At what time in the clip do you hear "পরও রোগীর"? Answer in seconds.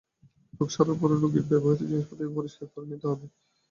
1.01-1.45